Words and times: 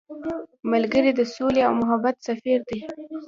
ملګری 0.71 1.11
د 1.15 1.21
سولې 1.33 1.61
او 1.67 1.73
محبت 1.81 2.15
سفیر 2.27 2.59
دی 2.69 2.79